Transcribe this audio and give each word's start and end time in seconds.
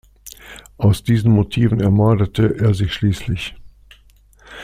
Aus 0.79 1.03
diesen 1.03 1.31
Motiven 1.31 1.79
ermordete 1.79 2.55
er 2.59 2.73
sie 2.73 2.89
schließlich. 2.89 3.53